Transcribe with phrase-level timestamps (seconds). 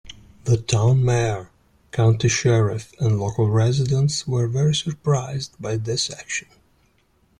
[0.45, 1.51] The town mayor,
[1.91, 6.47] county sheriff, and local residents were very surprised by this action.